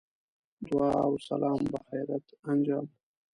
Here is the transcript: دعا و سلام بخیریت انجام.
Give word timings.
دعا 0.67 1.01
و 1.11 1.17
سلام 1.29 1.59
بخیریت 1.73 2.27
انجام. 2.49 2.87